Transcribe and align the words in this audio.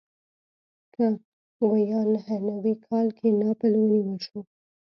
په 1.55 1.63
ویا 1.71 2.01
نهه 2.13 2.35
نوي 2.49 2.75
کال 2.87 3.07
کې 3.17 3.27
ناپل 3.41 3.71
ونیول 3.77 4.17
شو. 4.25 4.39